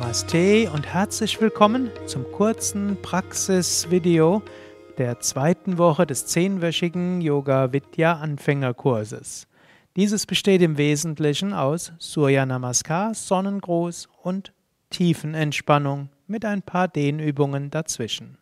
Namaste 0.00 0.70
und 0.72 0.86
herzlich 0.86 1.42
willkommen 1.42 1.90
zum 2.06 2.24
kurzen 2.32 2.96
Praxisvideo 3.02 4.40
der 4.96 5.20
zweiten 5.20 5.76
Woche 5.76 6.06
des 6.06 6.24
zehnwöchigen 6.24 7.20
Yoga 7.20 7.74
Vidya 7.74 8.14
Anfängerkurses. 8.14 9.46
Dieses 9.96 10.24
besteht 10.24 10.62
im 10.62 10.78
Wesentlichen 10.78 11.52
aus 11.52 11.92
Surya 11.98 12.46
Namaskar, 12.46 13.12
Sonnengruß 13.12 14.08
und 14.22 14.54
Tiefenentspannung 14.88 16.08
mit 16.26 16.46
ein 16.46 16.62
paar 16.62 16.88
Dehnübungen 16.88 17.70
dazwischen. 17.70 18.38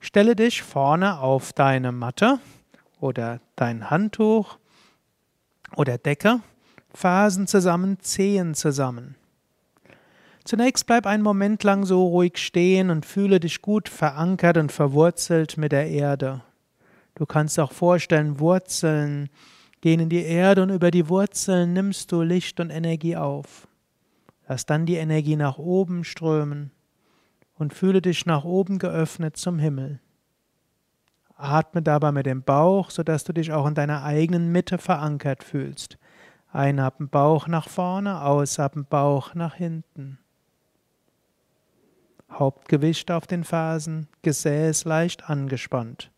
Stelle 0.00 0.34
dich 0.34 0.64
vorne 0.64 1.20
auf 1.20 1.52
deine 1.52 1.92
Matte 1.92 2.40
oder 2.98 3.40
dein 3.54 3.90
Handtuch 3.90 4.58
oder 5.76 5.98
Decke, 5.98 6.40
Fasen 6.92 7.46
zusammen, 7.46 8.00
Zehen 8.00 8.54
zusammen. 8.54 9.14
Zunächst 10.48 10.86
bleib 10.86 11.06
einen 11.06 11.22
Moment 11.22 11.62
lang 11.62 11.84
so 11.84 12.06
ruhig 12.06 12.38
stehen 12.38 12.88
und 12.88 13.04
fühle 13.04 13.38
dich 13.38 13.60
gut 13.60 13.86
verankert 13.90 14.56
und 14.56 14.72
verwurzelt 14.72 15.58
mit 15.58 15.72
der 15.72 15.90
Erde. 15.90 16.40
Du 17.16 17.26
kannst 17.26 17.60
auch 17.60 17.70
vorstellen, 17.70 18.40
Wurzeln 18.40 19.28
gehen 19.82 20.00
in 20.00 20.08
die 20.08 20.22
Erde 20.22 20.62
und 20.62 20.70
über 20.70 20.90
die 20.90 21.10
Wurzeln 21.10 21.74
nimmst 21.74 22.10
du 22.12 22.22
Licht 22.22 22.60
und 22.60 22.70
Energie 22.70 23.14
auf. 23.14 23.68
Lass 24.48 24.64
dann 24.64 24.86
die 24.86 24.94
Energie 24.94 25.36
nach 25.36 25.58
oben 25.58 26.02
strömen 26.02 26.70
und 27.58 27.74
fühle 27.74 28.00
dich 28.00 28.24
nach 28.24 28.44
oben 28.44 28.78
geöffnet 28.78 29.36
zum 29.36 29.58
Himmel. 29.58 30.00
Atme 31.36 31.82
dabei 31.82 32.10
mit 32.10 32.24
dem 32.24 32.42
Bauch, 32.42 32.88
sodass 32.88 33.22
du 33.22 33.34
dich 33.34 33.52
auch 33.52 33.66
in 33.66 33.74
deiner 33.74 34.02
eigenen 34.02 34.50
Mitte 34.50 34.78
verankert 34.78 35.44
fühlst. 35.44 35.98
Einatmen 36.50 37.10
Bauch 37.10 37.48
nach 37.48 37.68
vorne, 37.68 38.22
ausatmen 38.22 38.86
Bauch 38.86 39.34
nach 39.34 39.54
hinten. 39.54 40.18
Hauptgewicht 42.30 43.10
auf 43.10 43.26
den 43.26 43.44
Fersen, 43.44 44.08
Gesäß 44.22 44.84
leicht 44.84 45.28
angespannt. 45.28 46.10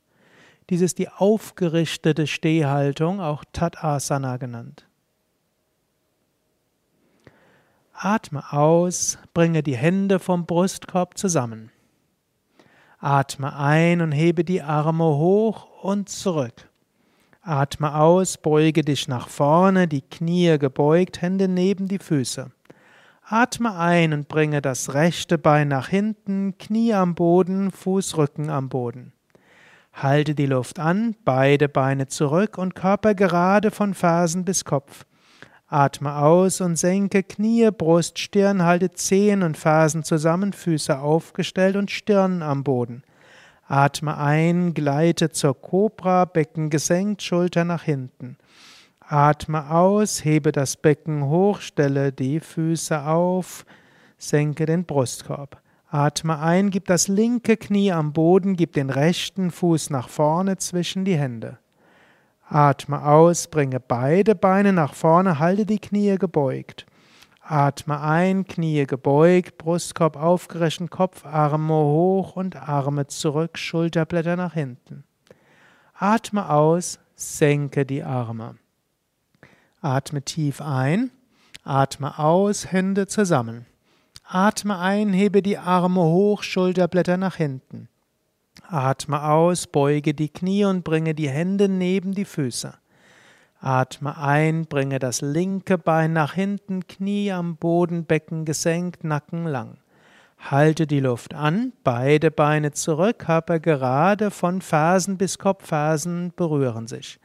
Dies 0.68 0.80
ist 0.80 0.98
die 0.98 1.08
aufgerichtete 1.08 2.26
Stehhaltung, 2.26 3.20
auch 3.20 3.44
Tadasana 3.52 4.36
genannt. 4.36 4.86
Atme 7.92 8.52
aus, 8.52 9.18
bringe 9.34 9.62
die 9.62 9.76
Hände 9.76 10.18
vom 10.18 10.46
Brustkorb 10.46 11.18
zusammen. 11.18 11.70
Atme 12.98 13.56
ein 13.56 14.00
und 14.00 14.12
hebe 14.12 14.44
die 14.44 14.62
Arme 14.62 15.04
hoch 15.04 15.82
und 15.82 16.08
zurück. 16.08 16.70
Atme 17.42 17.94
aus, 17.94 18.36
beuge 18.36 18.82
dich 18.82 19.08
nach 19.08 19.28
vorne, 19.28 19.88
die 19.88 20.02
Knie 20.02 20.58
gebeugt, 20.58 21.20
Hände 21.20 21.48
neben 21.48 21.88
die 21.88 21.98
Füße. 21.98 22.52
Atme 23.32 23.76
ein 23.76 24.12
und 24.12 24.26
bringe 24.26 24.60
das 24.60 24.92
rechte 24.92 25.38
Bein 25.38 25.68
nach 25.68 25.86
hinten, 25.86 26.58
Knie 26.58 26.94
am 26.94 27.14
Boden, 27.14 27.70
Fußrücken 27.70 28.50
am 28.50 28.68
Boden. 28.68 29.12
Halte 29.92 30.34
die 30.34 30.46
Luft 30.46 30.80
an, 30.80 31.14
beide 31.24 31.68
Beine 31.68 32.08
zurück 32.08 32.58
und 32.58 32.74
Körper 32.74 33.14
gerade 33.14 33.70
von 33.70 33.94
Fersen 33.94 34.44
bis 34.44 34.64
Kopf. 34.64 35.04
Atme 35.68 36.16
aus 36.16 36.60
und 36.60 36.74
senke 36.74 37.22
Knie, 37.22 37.70
Brust, 37.70 38.18
Stirn, 38.18 38.64
halte 38.64 38.90
Zehen 38.90 39.44
und 39.44 39.56
Fersen 39.56 40.02
zusammen, 40.02 40.52
Füße 40.52 40.98
aufgestellt 40.98 41.76
und 41.76 41.92
Stirn 41.92 42.42
am 42.42 42.64
Boden. 42.64 43.04
Atme 43.68 44.18
ein, 44.18 44.74
gleite 44.74 45.30
zur 45.30 45.54
Kobra, 45.54 46.24
Becken 46.24 46.68
gesenkt, 46.68 47.22
Schulter 47.22 47.64
nach 47.64 47.84
hinten. 47.84 48.38
Atme 49.12 49.68
aus, 49.72 50.24
hebe 50.24 50.52
das 50.52 50.76
Becken 50.76 51.24
hoch, 51.24 51.60
stelle 51.62 52.12
die 52.12 52.38
Füße 52.38 53.06
auf, 53.06 53.66
senke 54.18 54.66
den 54.66 54.84
Brustkorb. 54.84 55.60
Atme 55.88 56.38
ein, 56.38 56.70
gib 56.70 56.84
das 56.84 57.08
linke 57.08 57.56
Knie 57.56 57.90
am 57.90 58.12
Boden, 58.12 58.54
gib 58.54 58.74
den 58.74 58.88
rechten 58.88 59.50
Fuß 59.50 59.90
nach 59.90 60.08
vorne 60.08 60.58
zwischen 60.58 61.04
die 61.04 61.16
Hände. 61.16 61.58
Atme 62.48 63.04
aus, 63.04 63.48
bringe 63.48 63.80
beide 63.80 64.36
Beine 64.36 64.72
nach 64.72 64.94
vorne, 64.94 65.40
halte 65.40 65.66
die 65.66 65.80
Knie 65.80 66.16
gebeugt. 66.16 66.86
Atme 67.42 68.00
ein, 68.00 68.44
Knie 68.44 68.86
gebeugt, 68.86 69.58
Brustkorb 69.58 70.16
aufgerichtet, 70.16 70.88
Kopf, 70.92 71.26
Arme 71.26 71.74
hoch 71.74 72.36
und 72.36 72.54
Arme 72.54 73.08
zurück, 73.08 73.58
Schulterblätter 73.58 74.36
nach 74.36 74.54
hinten. 74.54 75.02
Atme 75.94 76.48
aus, 76.48 77.00
senke 77.16 77.84
die 77.84 78.04
Arme. 78.04 78.54
Atme 79.82 80.22
tief 80.22 80.60
ein, 80.60 81.10
atme 81.64 82.18
aus, 82.18 82.70
Hände 82.70 83.06
zusammen. 83.06 83.64
Atme 84.24 84.78
ein, 84.78 85.12
hebe 85.12 85.42
die 85.42 85.58
Arme 85.58 86.02
hoch, 86.02 86.42
Schulterblätter 86.42 87.16
nach 87.16 87.36
hinten. 87.36 87.88
Atme 88.68 89.24
aus, 89.24 89.66
beuge 89.66 90.12
die 90.12 90.28
Knie 90.28 90.64
und 90.64 90.84
bringe 90.84 91.14
die 91.14 91.30
Hände 91.30 91.68
neben 91.68 92.12
die 92.12 92.26
Füße. 92.26 92.74
Atme 93.58 94.16
ein, 94.18 94.66
bringe 94.66 94.98
das 94.98 95.22
linke 95.22 95.78
Bein 95.78 96.12
nach 96.12 96.34
hinten, 96.34 96.86
Knie 96.86 97.32
am 97.32 97.56
Boden, 97.56 98.04
Becken 98.04 98.44
gesenkt, 98.44 99.02
Nacken 99.02 99.46
lang. 99.46 99.78
Halte 100.38 100.86
die 100.86 101.00
Luft 101.00 101.34
an, 101.34 101.72
beide 101.84 102.30
Beine 102.30 102.72
zurück, 102.72 103.18
Körper 103.18 103.60
gerade, 103.60 104.30
von 104.30 104.62
Fersen 104.62 105.18
bis 105.18 105.38
Kopffersen 105.38 106.32
berühren 106.36 106.86
sich. 106.86 107.18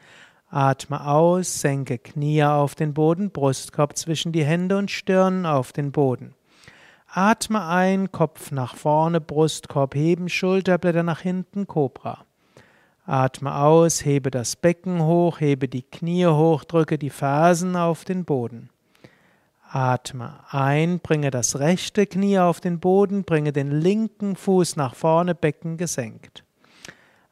Atme 0.56 1.06
aus, 1.06 1.60
senke 1.60 1.98
Knie 1.98 2.42
auf 2.46 2.76
den 2.76 2.94
Boden, 2.94 3.30
Brustkorb 3.30 3.98
zwischen 3.98 4.32
die 4.32 4.46
Hände 4.46 4.78
und 4.78 4.90
Stirn 4.90 5.46
auf 5.46 5.74
den 5.74 5.92
Boden. 5.92 6.34
Atme 7.10 7.68
ein, 7.68 8.10
Kopf 8.14 8.52
nach 8.52 8.78
vorne, 8.78 9.20
Brustkorb 9.20 9.96
heben, 9.96 10.30
Schulterblätter 10.30 11.04
nach 11.04 11.20
hinten, 11.20 11.68
Cobra. 11.68 12.24
Atme 13.06 13.54
aus, 13.54 14.06
hebe 14.06 14.32
das 14.32 14.56
Becken 14.56 15.04
hoch, 15.04 15.42
hebe 15.42 15.68
die 15.68 15.84
Knie 15.84 16.28
hoch, 16.28 16.64
drücke 16.64 16.98
die 16.98 17.10
Fersen 17.10 17.76
auf 17.76 18.06
den 18.06 18.24
Boden. 18.24 18.70
Atme 19.70 20.40
ein, 20.48 21.02
bringe 21.02 21.32
das 21.32 21.60
rechte 21.60 22.08
Knie 22.08 22.40
auf 22.40 22.62
den 22.62 22.80
Boden, 22.80 23.26
bringe 23.26 23.52
den 23.52 23.72
linken 23.72 24.38
Fuß 24.38 24.78
nach 24.78 24.96
vorne, 24.96 25.36
Becken 25.36 25.76
gesenkt. 25.76 26.45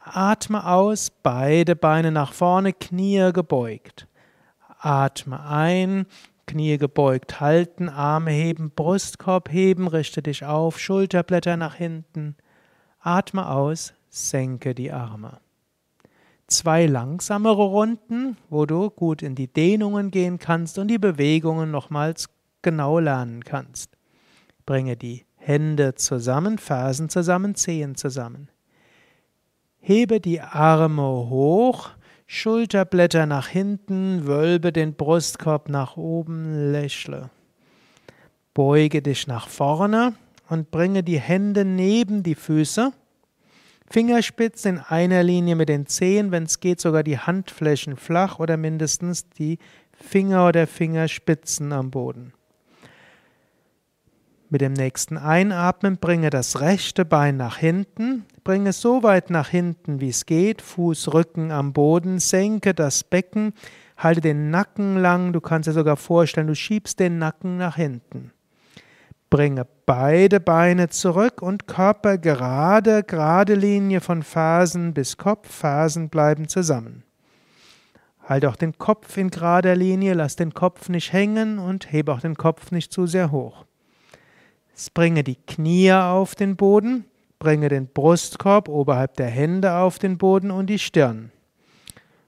Atme 0.06 0.68
aus, 0.68 1.12
beide 1.24 1.78
Beine 1.78 2.12
nach 2.12 2.34
vorne, 2.34 2.74
Knie 2.74 3.32
gebeugt. 3.32 4.08
Atme 4.80 5.46
ein, 5.46 6.06
Knie 6.46 6.78
gebeugt 6.78 7.40
halten, 7.40 7.88
Arme 7.88 8.32
heben, 8.32 8.72
Brustkorb 8.72 9.50
heben, 9.50 9.88
richte 9.88 10.22
dich 10.22 10.44
auf, 10.44 10.78
Schulterblätter 10.78 11.56
nach 11.56 11.76
hinten. 11.76 12.36
Atme 13.00 13.50
aus, 13.50 13.94
senke 14.10 14.76
die 14.76 14.92
Arme. 14.92 15.40
Zwei 16.48 16.86
langsamere 16.86 17.64
Runden, 17.64 18.36
wo 18.50 18.66
du 18.66 18.90
gut 18.90 19.22
in 19.22 19.36
die 19.36 19.48
Dehnungen 19.48 20.12
gehen 20.12 20.38
kannst 20.38 20.78
und 20.78 20.90
die 20.90 21.00
Bewegungen 21.00 21.72
nochmals 21.72 22.30
genau 22.62 23.00
lernen 23.00 23.46
kannst. 23.46 23.98
Bringe 24.66 24.98
die 24.98 25.26
Hände 25.38 25.96
zusammen, 25.96 26.58
Fersen 26.58 27.08
zusammen, 27.08 27.56
Zehen 27.56 27.96
zusammen. 27.96 28.50
Hebe 29.86 30.22
die 30.22 30.40
Arme 30.40 31.02
hoch, 31.02 31.90
Schulterblätter 32.26 33.26
nach 33.26 33.50
hinten, 33.50 34.26
wölbe 34.26 34.72
den 34.72 34.94
Brustkorb 34.94 35.68
nach 35.68 35.98
oben, 35.98 36.72
lächle. 36.72 37.30
Beuge 38.54 39.02
dich 39.02 39.28
nach 39.28 39.50
vorne 39.50 40.14
und 40.48 40.72
bringe 40.72 41.04
die 41.04 41.20
Hände 41.20 41.66
neben 41.66 42.24
die 42.24 42.36
Füße. 42.36 42.94
Fingerspitzen 43.90 44.78
in 44.78 44.82
einer 44.88 45.22
Linie 45.22 45.58
mit 45.58 45.68
den 45.68 45.86
Zehen, 45.86 46.32
wenn 46.32 46.44
es 46.44 46.62
geht, 46.62 46.80
sogar 46.80 47.04
die 47.04 47.20
Handflächen 47.20 47.98
flach 47.98 48.40
oder 48.40 48.56
mindestens 48.56 49.28
die 49.32 49.60
Finger 49.92 50.48
oder 50.48 50.66
Fingerspitzen 50.66 51.74
am 51.74 51.92
Boden. 51.92 52.32
Mit 54.54 54.62
dem 54.62 54.74
nächsten 54.74 55.18
Einatmen 55.18 55.98
bringe 55.98 56.30
das 56.30 56.62
rechte 56.62 57.06
Bein 57.06 57.38
nach 57.38 57.58
hinten, 57.58 58.24
bringe 58.44 58.70
es 58.70 58.82
so 58.82 59.02
weit 59.02 59.32
nach 59.32 59.50
hinten, 59.50 60.00
wie 60.00 60.10
es 60.10 60.28
geht, 60.28 60.62
Fuß, 60.62 61.12
Rücken 61.12 61.50
am 61.50 61.74
Boden, 61.74 62.20
senke 62.20 62.76
das 62.76 63.04
Becken, 63.04 63.54
halte 63.98 64.22
den 64.22 64.52
Nacken 64.52 64.98
lang, 64.98 65.34
du 65.34 65.42
kannst 65.42 65.68
dir 65.68 65.74
sogar 65.74 65.98
vorstellen, 65.98 66.46
du 66.46 66.54
schiebst 66.54 67.00
den 67.00 67.18
Nacken 67.18 67.58
nach 67.58 67.78
hinten. 67.78 68.32
Bringe 69.32 69.66
beide 69.88 70.40
Beine 70.40 70.90
zurück 70.90 71.42
und 71.42 71.66
Körper 71.66 72.20
gerade, 72.20 73.02
gerade 73.02 73.56
Linie 73.56 74.02
von 74.02 74.22
Fersen 74.22 74.94
bis 74.94 75.18
Kopf, 75.18 75.50
Fersen 75.50 76.10
bleiben 76.10 76.48
zusammen. 76.48 77.02
Halte 78.22 78.50
auch 78.50 78.56
den 78.56 78.78
Kopf 78.78 79.18
in 79.18 79.32
gerader 79.32 79.76
Linie, 79.76 80.14
lass 80.14 80.36
den 80.36 80.54
Kopf 80.54 80.90
nicht 80.90 81.12
hängen 81.12 81.58
und 81.58 81.92
hebe 81.92 82.14
auch 82.14 82.22
den 82.22 82.36
Kopf 82.36 82.70
nicht 82.70 82.94
zu 82.94 83.08
sehr 83.08 83.32
hoch. 83.32 83.66
Bringe 84.94 85.24
die 85.24 85.36
Knie 85.36 85.92
auf 85.92 86.36
den 86.36 86.56
Boden, 86.56 87.06
bringe 87.40 87.70
den 87.70 87.88
Brustkorb 87.88 88.70
oberhalb 88.70 89.16
der 89.16 89.28
Hände 89.28 89.76
auf 89.76 90.00
den 90.00 90.18
Boden 90.18 90.52
und 90.52 90.68
die 90.68 90.80
Stirn. 90.80 91.32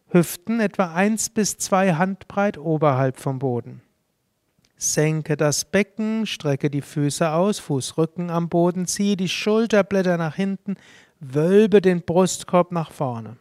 Hüften 0.10 0.60
etwa 0.60 0.94
eins 0.94 1.30
bis 1.30 1.58
zwei 1.58 1.94
Handbreit 1.94 2.58
oberhalb 2.58 3.20
vom 3.20 3.40
Boden. 3.40 3.82
Senke 4.78 5.38
das 5.38 5.66
Becken, 5.66 6.26
strecke 6.26 6.70
die 6.70 6.82
Füße 6.82 7.32
aus, 7.32 7.60
Fußrücken 7.60 8.30
am 8.30 8.50
Boden, 8.50 8.86
ziehe 8.88 9.18
die 9.18 9.30
Schulterblätter 9.30 10.18
nach 10.18 10.36
hinten, 10.36 10.76
wölbe 11.20 11.82
den 11.82 12.02
Brustkorb 12.02 12.72
nach 12.72 12.92
vorne. 12.92 13.38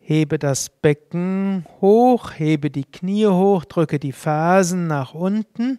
Hebe 0.00 0.38
das 0.38 0.68
Becken 0.68 1.64
hoch, 1.80 2.32
hebe 2.36 2.70
die 2.70 2.84
Knie 2.84 3.26
hoch, 3.26 3.64
drücke 3.64 3.98
die 3.98 4.12
Fersen 4.12 4.86
nach 4.86 5.14
unten. 5.14 5.78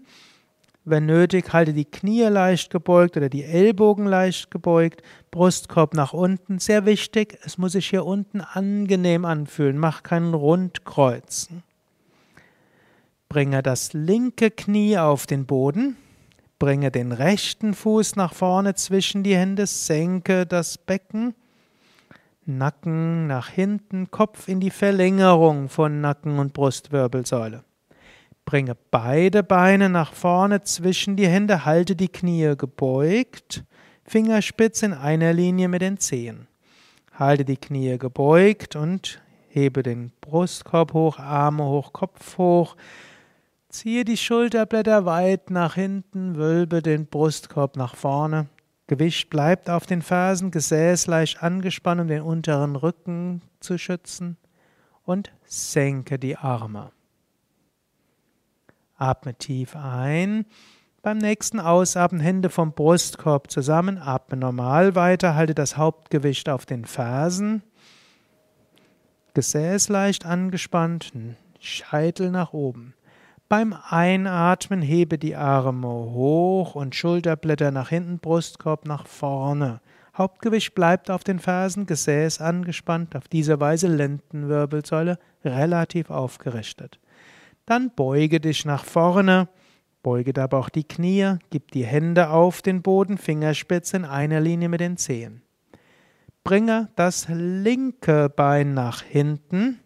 Wenn 0.85 1.05
nötig, 1.05 1.53
halte 1.53 1.71
die 1.71 1.85
Knie 1.85 2.23
leicht 2.23 2.69
gebeugt 2.69 3.15
oder 3.15 3.29
die 3.29 3.45
Ellbogen 3.45 4.05
leicht 4.05 4.51
gebeugt, 4.51 5.01
Brustkorb 5.31 5.93
nach 5.93 6.11
unten. 6.11 6.59
Sehr 6.59 6.85
wichtig, 6.85 7.39
es 7.43 7.57
muss 7.57 7.71
sich 7.71 7.89
hier 7.89 8.05
unten 8.05 8.41
angenehm 8.41 9.23
anfühlen. 9.23 9.77
Mach 9.77 10.03
keinen 10.03 10.33
Rundkreuz. 10.33 11.49
Bringe 13.29 13.63
das 13.63 13.93
linke 13.93 14.51
Knie 14.51 14.97
auf 14.97 15.25
den 15.25 15.45
Boden. 15.45 15.95
Bringe 16.59 16.91
den 16.91 17.13
rechten 17.13 17.73
Fuß 17.73 18.17
nach 18.17 18.33
vorne 18.33 18.75
zwischen 18.75 19.23
die 19.23 19.35
Hände, 19.35 19.65
senke 19.67 20.45
das 20.45 20.77
Becken. 20.77 21.33
Nacken 22.45 23.27
nach 23.27 23.47
hinten, 23.47 24.11
Kopf 24.11 24.49
in 24.49 24.59
die 24.59 24.69
Verlängerung 24.69 25.69
von 25.69 26.01
Nacken 26.01 26.39
und 26.39 26.51
Brustwirbelsäule. 26.51 27.63
Bringe 28.45 28.75
beide 28.91 29.43
Beine 29.43 29.89
nach 29.89 30.13
vorne 30.13 30.61
zwischen 30.61 31.15
die 31.15 31.27
Hände, 31.27 31.65
halte 31.65 31.95
die 31.95 32.09
Knie 32.09 32.55
gebeugt, 32.57 33.63
Fingerspitz 34.05 34.83
in 34.83 34.93
einer 34.93 35.33
Linie 35.33 35.69
mit 35.69 35.81
den 35.81 35.97
Zehen. 35.97 36.47
Halte 37.13 37.45
die 37.45 37.57
Knie 37.57 37.97
gebeugt 37.97 38.75
und 38.75 39.21
hebe 39.47 39.83
den 39.83 40.11
Brustkorb 40.19 40.93
hoch, 40.93 41.19
Arme 41.19 41.63
hoch, 41.63 41.93
Kopf 41.93 42.37
hoch. 42.37 42.75
Ziehe 43.69 44.03
die 44.03 44.17
Schulterblätter 44.17 45.05
weit 45.05 45.49
nach 45.49 45.75
hinten, 45.75 46.35
wölbe 46.37 46.81
den 46.81 47.05
Brustkorb 47.07 47.77
nach 47.77 47.95
vorne. 47.95 48.47
Gewicht 48.87 49.29
bleibt 49.29 49.69
auf 49.69 49.85
den 49.85 50.01
Fersen, 50.01 50.51
Gesäß 50.51 51.07
leicht 51.07 51.41
angespannt, 51.41 52.01
um 52.01 52.07
den 52.07 52.21
unteren 52.21 52.75
Rücken 52.75 53.41
zu 53.59 53.77
schützen. 53.77 54.37
Und 55.05 55.31
senke 55.45 56.19
die 56.19 56.37
Arme. 56.37 56.91
Atme 59.03 59.35
tief 59.35 59.75
ein. 59.75 60.45
Beim 61.01 61.17
nächsten 61.17 61.59
Ausatmen 61.59 62.21
Hände 62.21 62.49
vom 62.49 62.71
Brustkorb 62.71 63.51
zusammen. 63.51 63.97
Atme 63.97 64.37
normal 64.37 64.95
weiter. 64.95 65.35
Halte 65.35 65.53
das 65.53 65.75
Hauptgewicht 65.75 66.47
auf 66.47 66.65
den 66.65 66.85
Fersen. 66.85 67.61
Gesäß 69.33 69.89
leicht 69.89 70.25
angespannt. 70.25 71.11
Scheitel 71.59 72.31
nach 72.31 72.53
oben. 72.53 72.93
Beim 73.49 73.75
Einatmen 73.89 74.81
hebe 74.81 75.17
die 75.17 75.35
Arme 75.35 75.87
hoch 75.87 76.75
und 76.75 76.95
Schulterblätter 76.95 77.71
nach 77.71 77.89
hinten, 77.89 78.19
Brustkorb 78.19 78.85
nach 78.85 79.05
vorne. 79.05 79.81
Hauptgewicht 80.17 80.73
bleibt 80.75 81.11
auf 81.11 81.23
den 81.23 81.39
Fersen, 81.39 81.85
Gesäß 81.85 82.39
angespannt, 82.39 83.15
auf 83.15 83.27
diese 83.27 83.59
Weise 83.59 83.87
Lendenwirbelsäule 83.87 85.19
relativ 85.43 86.09
aufgerichtet. 86.09 86.99
Dann 87.65 87.91
beuge 87.95 88.39
dich 88.39 88.65
nach 88.65 88.83
vorne, 88.83 89.47
beuge 90.01 90.33
dabei 90.33 90.57
auch 90.57 90.69
die 90.69 90.83
Knie, 90.83 91.37
gib 91.49 91.71
die 91.71 91.85
Hände 91.85 92.29
auf 92.29 92.61
den 92.61 92.81
Boden, 92.81 93.17
Fingerspitze 93.17 93.97
in 93.97 94.05
einer 94.05 94.41
Linie 94.41 94.69
mit 94.69 94.81
den 94.81 94.97
Zehen. 94.97 95.41
Bringe 96.43 96.89
das 96.97 97.27
linke 97.29 98.29
Bein 98.29 98.73
nach 98.73 99.01
hinten, 99.01 99.79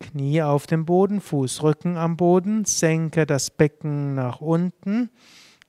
Knie 0.00 0.42
auf 0.42 0.66
dem 0.66 0.84
Boden, 0.84 1.20
Fußrücken 1.20 1.96
am 1.96 2.16
Boden, 2.16 2.64
senke 2.64 3.24
das 3.24 3.50
Becken 3.50 4.14
nach 4.14 4.40
unten, 4.40 5.10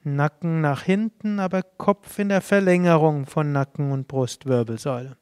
Nacken 0.03 0.59
nach 0.59 0.81
hinten, 0.81 1.39
aber 1.39 1.61
Kopf 1.61 2.17
in 2.19 2.29
der 2.29 2.41
Verlängerung 2.41 3.25
von 3.25 3.51
Nacken 3.51 3.91
und 3.91 4.07
Brustwirbelsäule. 4.07 5.17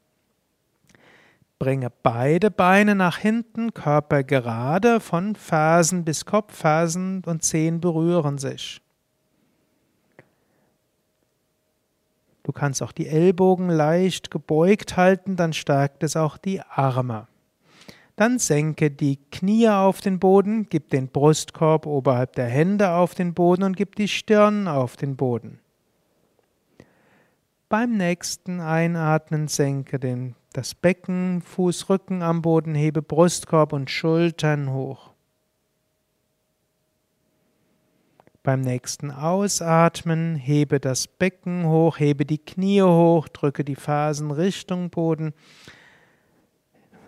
Bringe 1.62 1.92
beide 1.92 2.50
Beine 2.50 2.96
nach 2.96 3.20
hinten, 3.20 3.76
Körper 3.76 4.24
gerade, 4.24 5.00
von 5.00 5.36
Fersen 5.36 6.04
bis 6.04 6.26
Kopf, 6.26 6.56
Fersen 6.56 7.22
und 7.24 7.44
Zehen 7.44 7.80
berühren 7.80 8.40
sich. 8.40 8.82
Du 12.42 12.52
kannst 12.52 12.82
auch 12.82 12.92
die 12.92 13.06
Ellbogen 13.06 13.70
leicht 13.70 14.32
gebeugt 14.32 14.98
halten, 14.98 15.36
dann 15.36 15.54
stärkt 15.54 16.02
es 16.02 16.16
auch 16.16 16.40
die 16.40 16.62
Arme. 16.62 17.28
Dann 18.16 18.40
senke 18.40 18.90
die 18.90 19.20
Knie 19.30 19.70
auf 19.70 20.02
den 20.02 20.18
Boden, 20.18 20.66
gib 20.68 20.90
den 20.90 21.10
Brustkorb 21.10 21.86
oberhalb 21.86 22.34
der 22.34 22.48
Hände 22.48 22.90
auf 22.90 23.14
den 23.14 23.36
Boden 23.36 23.62
und 23.62 23.78
gib 23.78 23.96
die 23.98 24.08
Stirn 24.08 24.68
auf 24.68 24.98
den 24.98 25.16
Boden. 25.16 25.60
Beim 27.72 27.96
nächsten 27.96 28.60
Einatmen 28.60 29.48
senke 29.48 29.98
den, 29.98 30.36
das 30.52 30.76
Becken, 30.76 31.42
Fuß, 31.42 31.90
Rücken 31.90 32.22
am 32.22 32.42
Boden, 32.42 32.76
hebe 32.76 33.02
Brustkorb 33.02 33.72
und 33.72 33.90
Schultern 33.90 34.74
hoch. 34.74 35.12
Beim 38.44 38.60
nächsten 38.60 39.10
Ausatmen 39.10 40.36
hebe 40.36 40.82
das 40.82 41.08
Becken 41.08 41.66
hoch, 41.66 41.98
hebe 41.98 42.26
die 42.26 42.40
Knie 42.40 42.82
hoch, 42.82 43.30
drücke 43.30 43.64
die 43.64 43.78
Fersen 43.78 44.32
Richtung 44.32 44.90
Boden 44.90 45.34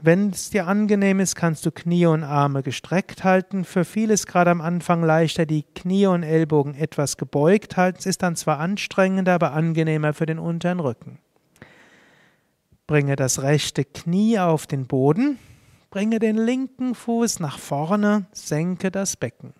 wenn 0.05 0.31
es 0.31 0.49
dir 0.49 0.67
angenehm 0.67 1.21
ist, 1.21 1.35
kannst 1.35 1.65
du 1.65 1.71
Knie 1.71 2.07
und 2.07 2.25
Arme 2.25 2.61
gestreckt 2.61 3.23
halten. 3.23 3.63
Für 3.63 3.85
viele 3.85 4.13
ist 4.13 4.27
gerade 4.27 4.51
am 4.51 4.59
Anfang 4.59 5.01
leichter, 5.01 5.45
die 5.45 5.63
Knie 5.63 6.07
und 6.07 6.23
Ellbogen 6.23 6.75
etwas 6.75 7.15
gebeugt 7.15 7.77
halten. 7.77 7.99
Es 7.99 8.05
ist 8.05 8.21
dann 8.21 8.35
zwar 8.35 8.59
anstrengender, 8.59 9.33
aber 9.33 9.53
angenehmer 9.53 10.11
für 10.13 10.25
den 10.25 10.39
unteren 10.39 10.81
Rücken. 10.81 11.19
Bringe 12.85 13.15
das 13.15 13.43
rechte 13.43 13.85
Knie 13.85 14.39
auf 14.39 14.67
den 14.67 14.87
Boden. 14.87 15.39
Bringe 15.89 16.19
den 16.19 16.35
linken 16.35 16.95
Fuß 16.95 17.39
nach 17.39 17.57
vorne, 17.57 18.25
senke 18.33 18.91
das 18.91 19.15
Becken. 19.15 19.53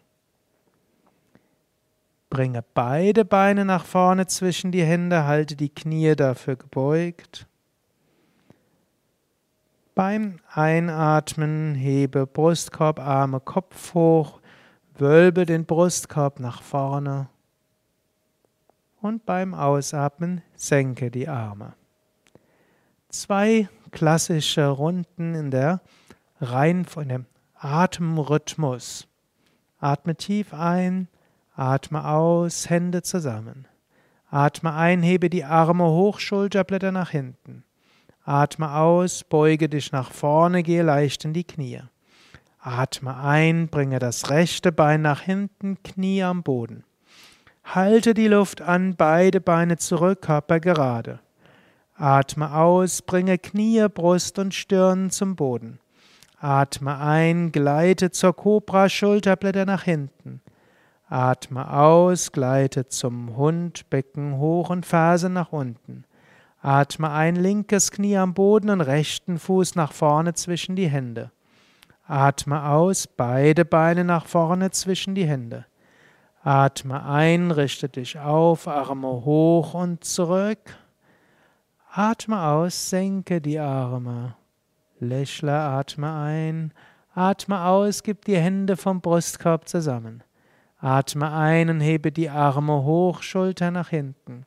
Bringe 2.30 2.66
beide 2.74 3.24
Beine 3.24 3.64
nach 3.64 3.86
vorne 3.86 4.28
zwischen 4.28 4.74
die 4.74 4.84
Hände, 4.84 5.24
halte 5.24 5.56
die 5.56 5.70
Knie 5.70 6.18
dafür 6.18 6.58
gebeugt. 6.58 7.48
Beim 9.96 10.40
Einatmen 10.52 11.76
hebe 11.76 12.26
Brustkorb, 12.26 13.00
Arme, 13.00 13.40
Kopf 13.40 13.94
hoch, 13.94 14.42
wölbe 14.98 15.46
den 15.46 15.66
Brustkorb 15.66 16.40
nach 16.40 16.62
vorne 16.64 17.30
und 19.04 19.26
beim 19.26 19.54
Ausatmen 19.54 20.42
senke 20.56 21.12
die 21.12 21.28
Arme. 21.28 21.74
Zwei 23.10 23.68
klassische 23.92 24.68
Runden 24.68 25.36
in 25.36 25.52
der 25.52 25.82
Reihen 26.40 26.86
von 26.86 27.10
dem 27.10 27.26
Atemrhythmus. 27.54 29.08
Atme 29.80 30.16
tief 30.16 30.54
ein, 30.54 31.10
atme 31.56 32.08
aus, 32.08 32.70
Hände 32.70 33.04
zusammen. 33.04 33.68
Atme 34.32 34.74
ein, 34.74 35.04
hebe 35.04 35.30
die 35.30 35.44
Arme 35.44 35.84
hoch, 35.84 36.20
Schulterblätter 36.20 36.92
nach 36.92 37.12
hinten. 37.12 37.64
Atme 38.26 38.74
aus, 38.74 39.26
beuge 39.26 39.68
dich 39.68 39.92
nach 39.92 40.12
vorne, 40.12 40.64
gehe 40.64 40.84
leicht 40.84 41.26
in 41.26 41.34
die 41.34 41.44
Knie. 41.44 41.82
Atme 42.60 43.18
ein, 43.18 43.68
bringe 43.68 44.00
das 44.00 44.30
rechte 44.30 44.72
Bein 44.72 45.02
nach 45.02 45.20
hinten, 45.20 45.84
Knie 45.84 46.24
am 46.24 46.42
Boden. 46.42 46.86
Halte 47.66 48.14
die 48.14 48.30
Luft 48.30 48.62
an, 48.62 48.96
beide 48.96 49.42
Beine 49.42 49.76
zurück, 49.76 50.22
Körper 50.22 50.62
gerade. 50.62 51.20
Atme 51.96 52.56
aus, 52.56 53.02
bringe 53.02 53.38
Knie, 53.38 53.88
Brust 53.94 54.40
und 54.40 54.54
Stirn 54.54 55.12
zum 55.12 55.36
Boden. 55.36 55.80
Atme 56.40 56.98
ein, 57.00 57.52
gleite 57.52 58.12
zur 58.12 58.34
Kobra, 58.34 58.88
Schulterblätter 58.88 59.66
nach 59.66 59.84
hinten. 59.84 60.42
Atme 61.10 61.74
aus, 61.74 62.32
gleite 62.32 62.88
zum 62.88 63.36
Hund, 63.36 63.90
Becken 63.90 64.38
hoch 64.38 64.70
und 64.70 64.86
Ferse 64.86 65.30
nach 65.30 65.52
unten. 65.52 66.06
Atme 66.64 67.12
ein 67.12 67.36
linkes 67.36 67.92
Knie 67.92 68.16
am 68.16 68.34
Boden 68.34 68.70
und 68.70 68.80
rechten 68.80 69.38
Fuß 69.38 69.76
nach 69.76 69.92
vorne 69.92 70.34
zwischen 70.34 70.78
die 70.78 70.88
Hände. 70.88 71.30
Atme 72.08 72.70
aus, 72.70 73.06
beide 73.06 73.66
Beine 73.66 74.06
nach 74.06 74.28
vorne 74.28 74.72
zwischen 74.72 75.14
die 75.14 75.26
Hände. 75.26 75.66
Atme 76.42 77.04
ein, 77.04 77.52
richte 77.52 77.90
dich 77.90 78.18
auf, 78.18 78.70
Arme 78.70 79.10
hoch 79.10 79.74
und 79.74 80.06
zurück. 80.06 80.78
Atme 81.92 82.42
aus, 82.42 82.90
senke 82.90 83.42
die 83.42 83.60
Arme. 83.60 84.38
Lächle, 85.02 85.52
atme 85.52 86.14
ein. 86.14 86.74
Atme 87.14 87.66
aus, 87.66 88.04
gib 88.04 88.24
die 88.24 88.38
Hände 88.38 88.78
vom 88.78 89.02
Brustkorb 89.02 89.68
zusammen. 89.68 90.24
Atme 90.80 91.30
ein 91.30 91.70
und 91.70 91.82
hebe 91.82 92.14
die 92.14 92.30
Arme 92.30 92.84
hoch, 92.84 93.22
Schulter 93.22 93.70
nach 93.70 93.90
hinten. 93.90 94.46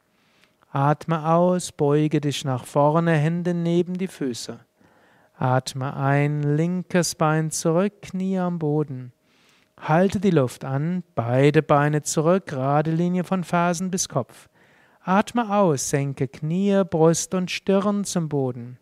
Atme 0.76 1.26
aus, 1.26 1.72
beuge 1.72 2.20
dich 2.20 2.44
nach 2.44 2.66
vorne, 2.66 3.12
Hände 3.12 3.54
neben 3.54 3.96
die 3.96 4.08
Füße. 4.08 4.60
Atme 5.38 5.96
ein, 5.96 6.42
linkes 6.42 7.14
Bein 7.14 7.50
zurück, 7.50 8.02
Knie 8.02 8.38
am 8.38 8.58
Boden. 8.58 9.14
Halte 9.80 10.20
die 10.20 10.28
Luft 10.28 10.66
an, 10.66 11.02
beide 11.14 11.62
Beine 11.62 12.02
zurück, 12.02 12.44
gerade 12.44 12.90
Linie 12.90 13.24
von 13.24 13.42
Fersen 13.42 13.90
bis 13.90 14.10
Kopf. 14.10 14.50
Atme 15.00 15.50
aus, 15.50 15.88
senke 15.88 16.28
Knie, 16.28 16.82
Brust 16.84 17.32
und 17.32 17.50
Stirn 17.50 18.04
zum 18.04 18.28
Boden. 18.28 18.78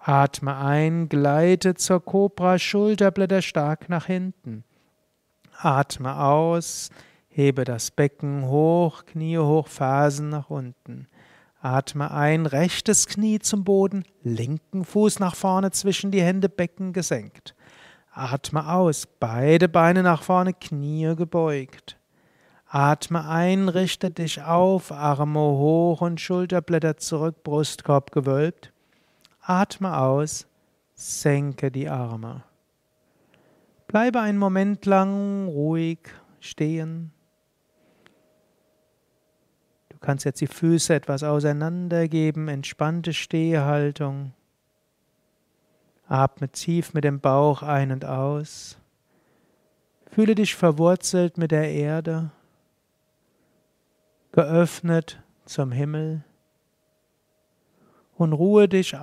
Atme 0.00 0.56
ein, 0.56 1.08
gleite 1.08 1.74
zur 1.74 2.04
Kobra, 2.04 2.60
Schulterblätter 2.60 3.42
stark 3.42 3.88
nach 3.88 4.06
hinten. 4.06 4.62
Atme 5.58 6.16
aus, 6.16 6.90
hebe 7.32 7.64
das 7.64 7.90
Becken 7.90 8.46
hoch, 8.46 9.04
Knie 9.06 9.38
hoch, 9.38 9.66
Fersen 9.66 10.28
nach 10.28 10.50
unten. 10.50 11.08
Atme 11.60 12.10
ein, 12.10 12.46
rechtes 12.46 13.06
Knie 13.06 13.38
zum 13.38 13.64
Boden, 13.64 14.04
linken 14.22 14.84
Fuß 14.84 15.18
nach 15.18 15.34
vorne 15.34 15.70
zwischen 15.70 16.10
die 16.10 16.22
Hände, 16.22 16.48
Becken 16.48 16.92
gesenkt. 16.92 17.54
Atme 18.12 18.70
aus, 18.70 19.06
beide 19.06 19.68
Beine 19.68 20.02
nach 20.02 20.22
vorne, 20.22 20.52
Knie 20.52 21.14
gebeugt. 21.16 21.98
Atme 22.66 23.26
ein, 23.26 23.68
richte 23.68 24.10
dich 24.10 24.42
auf, 24.42 24.92
Arme 24.92 25.40
hoch 25.40 26.00
und 26.00 26.20
Schulterblätter 26.20 26.96
zurück, 26.98 27.42
Brustkorb 27.44 28.12
gewölbt. 28.12 28.72
Atme 29.40 29.96
aus, 29.98 30.46
senke 30.94 31.70
die 31.70 31.88
Arme. 31.88 32.44
Bleibe 33.86 34.20
einen 34.20 34.38
Moment 34.38 34.84
lang 34.84 35.46
ruhig 35.48 35.98
stehen 36.40 37.11
kannst 40.02 40.24
jetzt 40.24 40.40
die 40.40 40.46
Füße 40.46 40.94
etwas 40.94 41.22
auseinandergeben, 41.22 42.48
entspannte 42.48 43.14
Stehhaltung. 43.14 44.32
Atme 46.08 46.48
tief 46.50 46.92
mit 46.92 47.04
dem 47.04 47.20
Bauch 47.20 47.62
ein 47.62 47.92
und 47.92 48.04
aus. 48.04 48.76
Fühle 50.10 50.34
dich 50.34 50.54
verwurzelt 50.54 51.38
mit 51.38 51.52
der 51.52 51.70
Erde, 51.70 52.30
geöffnet 54.32 55.22
zum 55.46 55.72
Himmel 55.72 56.22
und 58.16 58.34
ruhe 58.34 58.68
dich 58.68 58.94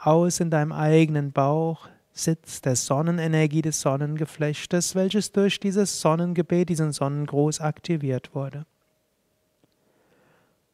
aus 0.00 0.40
in 0.40 0.50
deinem 0.50 0.72
eigenen 0.72 1.32
Bauch, 1.32 1.88
Sitz 2.12 2.62
der 2.62 2.76
Sonnenenergie 2.76 3.60
des 3.60 3.82
Sonnengeflechtes, 3.82 4.94
welches 4.94 5.32
durch 5.32 5.60
dieses 5.60 6.00
Sonnengebet, 6.00 6.70
diesen 6.70 6.92
Sonnengruß 6.92 7.60
aktiviert 7.60 8.34
wurde 8.34 8.64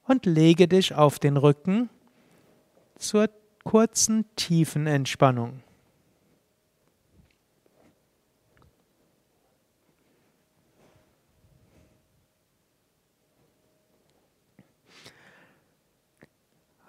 und 0.06 0.26
lege 0.26 0.68
dich 0.68 0.94
auf 0.94 1.18
den 1.18 1.36
Rücken 1.36 1.90
zur 2.96 3.28
kurzen, 3.64 4.24
tiefen 4.36 4.86
Entspannung. 4.86 5.62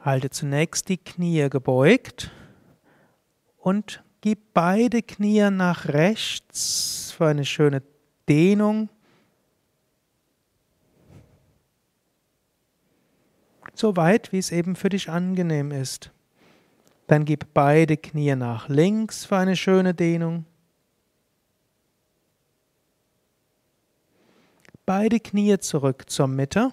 Halte 0.01 0.29
zunächst 0.29 0.89
die 0.89 0.98
Knie 0.98 1.48
gebeugt 1.50 2.29
und 3.58 4.03
gib 4.20 4.53
beide 4.53 5.01
Knie 5.01 5.50
nach 5.50 5.88
rechts 5.88 7.13
für 7.15 7.27
eine 7.27 7.46
schöne 7.46 7.82
Dehnung 8.27 8.89
so 13.84 13.98
weit, 13.98 14.32
wie 14.32 14.38
es 14.38 14.54
eben 14.54 14.78
für 14.78 14.88
dich 14.88 15.10
angenehm 15.10 15.72
ist. 15.72 16.10
Dann 17.08 17.25
gib 17.25 17.54
beide 17.54 17.98
Knie 17.98 18.34
nach 18.34 18.70
links 18.70 19.25
für 19.25 19.36
eine 19.36 19.58
schöne 19.58 19.94
Dehnung. 19.94 20.46
Beide 24.86 25.20
Knie 25.20 25.60
zurück 25.60 26.10
zur 26.10 26.28
Mitte 26.28 26.72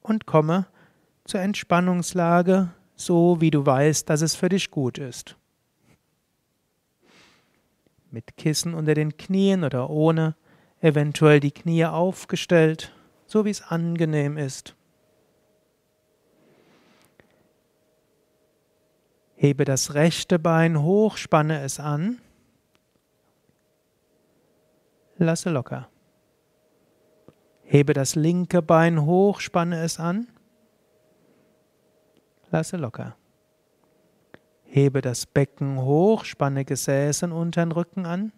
und 0.00 0.24
komme 0.24 0.68
zur 1.26 1.40
Entspannungslage, 1.40 2.70
so 2.94 3.38
wie 3.38 3.50
du 3.50 3.66
weißt, 3.66 4.08
dass 4.08 4.22
es 4.22 4.34
für 4.34 4.48
dich 4.48 4.70
gut 4.70 4.96
ist. 4.96 5.36
Mit 8.10 8.38
Kissen 8.38 8.72
unter 8.72 8.94
den 8.94 9.18
Knien 9.18 9.64
oder 9.64 9.90
ohne, 9.90 10.34
eventuell 10.80 11.40
die 11.40 11.52
Knie 11.52 11.84
aufgestellt, 11.84 12.94
so 13.26 13.44
wie 13.44 13.50
es 13.50 13.60
angenehm 13.60 14.38
ist. 14.38 14.74
Hebe 19.36 19.66
das 19.66 19.92
rechte 19.92 20.38
Bein 20.38 20.82
hoch, 20.82 21.18
spanne 21.18 21.60
es 21.60 21.78
an. 21.78 22.18
Lasse 25.18 25.50
locker. 25.50 25.88
Hebe 27.62 27.92
das 27.92 28.14
linke 28.14 28.62
Bein 28.62 29.04
hoch, 29.04 29.40
spanne 29.40 29.82
es 29.82 30.00
an. 30.00 30.26
Lasse 32.50 32.78
locker. 32.78 33.14
Hebe 34.64 35.02
das 35.02 35.26
Becken 35.26 35.82
hoch, 35.82 36.24
spanne 36.24 36.64
Gesäß 36.64 37.22
und 37.24 37.32
unteren 37.32 37.72
Rücken 37.72 38.06
an. 38.06 38.32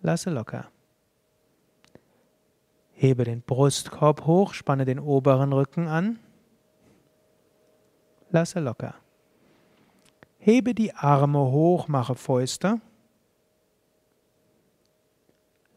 Lasse 0.00 0.30
locker. 0.30 0.70
Hebe 2.92 3.24
den 3.24 3.42
Brustkorb 3.42 4.26
hoch, 4.26 4.54
spanne 4.54 4.84
den 4.84 5.00
oberen 5.00 5.52
Rücken 5.52 5.88
an. 5.88 6.20
Lasse 8.32 8.60
locker. 8.60 8.94
Hebe 10.38 10.74
die 10.74 10.94
Arme 10.94 11.38
hoch, 11.38 11.86
mache 11.86 12.14
Fäuste. 12.14 12.80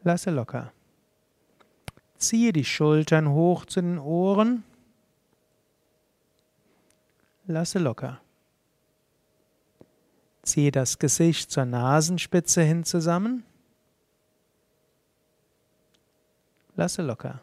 Lasse 0.02 0.30
locker. 0.30 0.72
Ziehe 2.16 2.54
die 2.54 2.64
Schultern 2.64 3.28
hoch 3.28 3.66
zu 3.66 3.82
den 3.82 3.98
Ohren. 3.98 4.64
Lasse 7.46 7.78
locker. 7.78 8.22
Ziehe 10.42 10.70
das 10.72 10.98
Gesicht 10.98 11.50
zur 11.50 11.66
Nasenspitze 11.66 12.62
hin 12.62 12.84
zusammen. 12.84 13.44
Lasse 16.74 17.02
locker. 17.02 17.42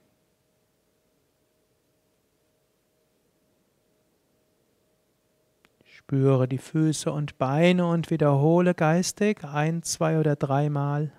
Spüre 6.11 6.45
die 6.45 6.57
Füße 6.57 7.09
und 7.09 7.37
Beine 7.37 7.87
und 7.87 8.09
wiederhole 8.09 8.75
geistig 8.75 9.45
ein, 9.45 9.81
zwei 9.81 10.19
oder 10.19 10.35
dreimal. 10.35 11.13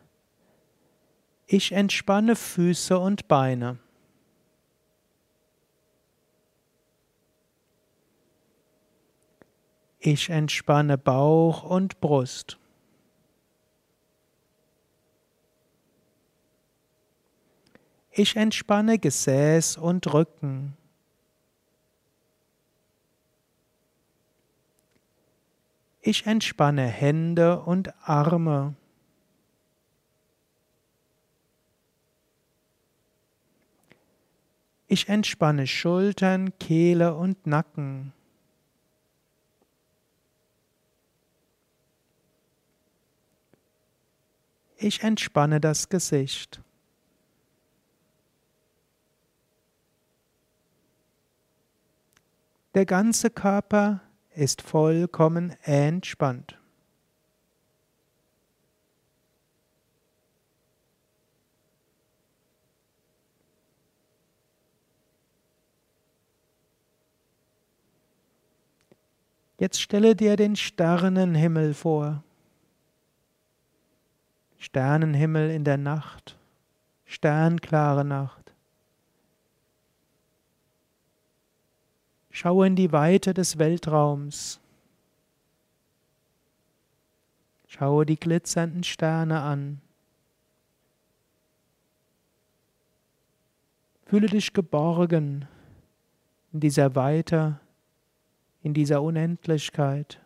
Ich 1.47 1.73
entspanne 1.73 2.37
Füße 2.37 2.99
und 2.99 3.27
Beine. 3.27 3.79
Ich 9.99 10.29
entspanne 10.29 10.99
Bauch 10.99 11.63
und 11.63 11.99
Brust. 12.03 12.59
Ich 18.11 18.37
entspanne 18.37 18.99
Gesäß 18.99 19.79
und 19.79 20.13
Rücken. 20.13 20.77
Ich 26.05 26.27
entspanne 26.27 26.85
Hände 26.85 27.61
und 27.61 27.95
Arme. 28.03 28.75
Ich 34.89 35.09
entspanne 35.09 35.69
Schultern, 35.69 36.59
Kehle 36.59 37.15
und 37.15 37.47
Nacken. 37.47 38.13
Ich 44.77 45.05
entspanne 45.05 45.61
das 45.61 45.89
Gesicht. 45.89 46.61
Der 52.75 52.87
ganze 52.87 53.31
Körper 53.31 54.01
ist 54.35 54.62
vollkommen 54.62 55.57
entspannt. 55.62 56.59
Jetzt 69.62 69.81
stelle 69.81 70.17
dir 70.17 70.35
den 70.35 70.57
Sternenhimmel 70.57 71.73
vor. 71.73 72.25
Sternenhimmel 74.59 75.51
in 75.51 75.62
der 75.62 75.77
Nacht, 75.77 76.37
sternklare 77.05 78.05
Nacht. 78.05 78.42
Schaue 82.35 82.67
in 82.67 82.77
die 82.77 82.93
Weite 82.93 83.35
des 83.35 83.59
Weltraums. 83.59 84.59
Schaue 87.69 88.07
die 88.07 88.19
glitzernden 88.19 88.85
Sterne 88.85 89.43
an. 89.43 89.83
Fühle 94.07 94.29
dich 94.29 94.55
geborgen 94.55 95.47
in 96.55 96.61
dieser 96.61 96.95
Weite, 96.95 97.61
in 98.62 98.73
dieser 98.73 99.03
Unendlichkeit 99.03 100.19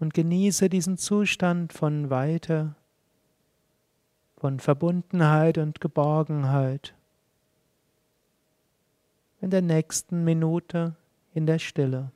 und 0.00 0.12
genieße 0.12 0.68
diesen 0.68 0.98
Zustand 0.98 1.72
von 1.72 2.10
Weite, 2.10 2.74
von 4.36 4.60
Verbundenheit 4.60 5.56
und 5.56 5.80
Geborgenheit 5.80 6.94
in 9.40 9.50
der 9.50 9.62
nächsten 9.62 10.24
Minute 10.24 10.96
in 11.34 11.46
der 11.46 11.58
Stille. 11.58 12.10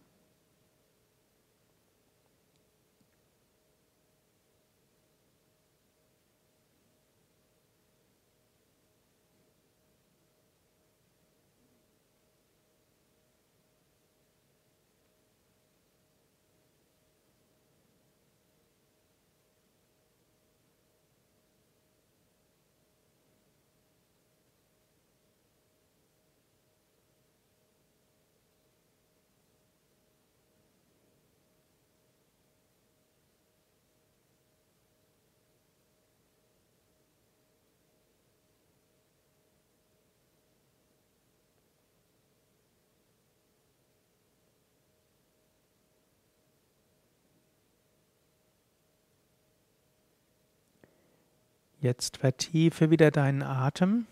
Jetzt 51.83 52.19
vertiefe 52.19 52.91
wieder 52.91 53.11
deinen 53.11 53.43
Atem. 53.43 54.07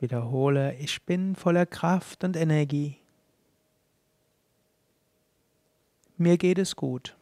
Wiederhole, 0.00 0.74
ich 0.74 1.00
bin 1.04 1.36
voller 1.36 1.64
Kraft 1.64 2.24
und 2.24 2.36
Energie. 2.36 2.96
Mir 6.16 6.38
geht 6.38 6.58
es 6.58 6.74
gut. 6.74 7.16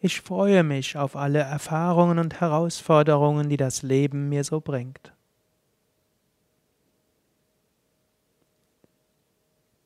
Ich 0.00 0.20
freue 0.20 0.64
mich 0.64 0.98
auf 0.98 1.16
alle 1.16 1.38
Erfahrungen 1.38 2.18
und 2.18 2.38
Herausforderungen, 2.38 3.48
die 3.48 3.56
das 3.56 3.80
Leben 3.80 4.28
mir 4.28 4.44
so 4.44 4.60
bringt. 4.60 5.14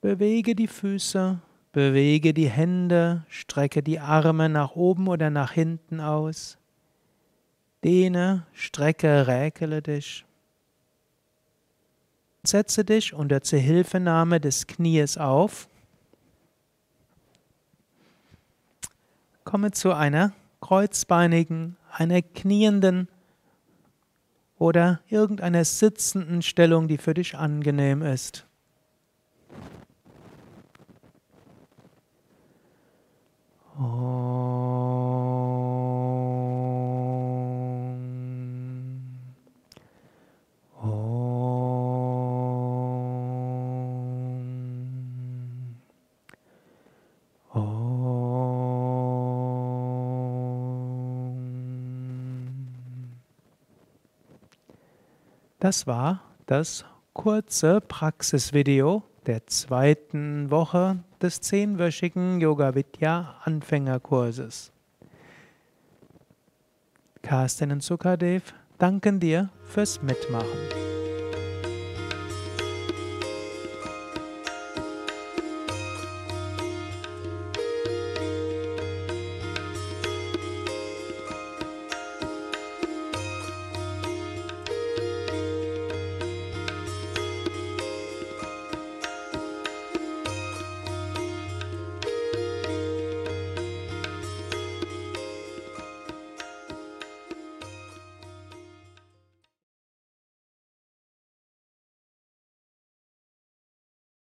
Bewege 0.01 0.57
die 0.57 0.67
Füße 0.67 1.41
Bewege 1.77 2.33
die 2.33 2.49
Hände, 2.49 3.27
strecke 3.29 3.83
die 3.83 4.01
Arme 4.01 4.49
nach 4.49 4.77
oben 4.77 5.09
oder 5.09 5.29
nach 5.29 5.53
hinten 5.53 6.01
aus. 6.01 6.57
Dehne, 7.85 8.47
strecke, 8.55 9.27
räkele 9.27 9.83
dich. 9.83 10.25
Setze 12.45 12.83
dich 12.83 13.13
unter 13.13 13.43
Zuhilfenahme 13.43 14.41
des 14.41 14.67
Knies 14.67 15.19
auf. 15.19 15.69
Komme 19.45 19.71
zu 19.73 19.93
einer 19.93 20.33
kreuzbeinigen, 20.63 21.77
einer 21.93 22.23
knienden 22.23 23.07
oder 24.57 25.03
irgendeiner 25.11 25.67
sitzenden 25.67 26.41
Stellung, 26.41 26.89
die 26.89 26.97
für 26.97 27.13
dich 27.13 27.37
angenehm 27.37 28.01
ist. 28.01 28.46
Das 55.67 55.89
war 55.89 56.21
das 56.47 56.85
kurze 57.13 57.81
Praxisvideo 57.81 59.03
der 59.27 59.49
zweiten 59.49 60.49
Woche 60.49 61.03
des 61.21 61.41
zehnwöchigen 61.41 62.41
Yoga 62.41 62.77
Vidya 62.77 63.35
Anfängerkurses. 63.43 64.71
Carsten 67.21 67.73
und 67.73 67.83
Sukadev 67.83 68.55
danken 68.79 69.19
dir 69.19 69.49
fürs 69.65 70.01
Mitmachen. 70.03 70.96